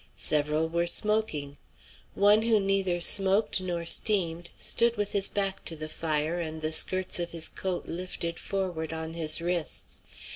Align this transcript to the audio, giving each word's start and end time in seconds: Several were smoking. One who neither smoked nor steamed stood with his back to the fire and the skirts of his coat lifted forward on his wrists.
Several 0.17 0.67
were 0.67 0.87
smoking. 0.87 1.59
One 2.15 2.41
who 2.41 2.59
neither 2.59 2.99
smoked 3.01 3.61
nor 3.61 3.85
steamed 3.85 4.49
stood 4.57 4.97
with 4.97 5.11
his 5.11 5.29
back 5.29 5.63
to 5.65 5.75
the 5.75 5.89
fire 5.89 6.39
and 6.39 6.63
the 6.63 6.71
skirts 6.71 7.19
of 7.19 7.33
his 7.33 7.47
coat 7.47 7.85
lifted 7.85 8.39
forward 8.39 8.93
on 8.93 9.13
his 9.13 9.39
wrists. 9.41 10.01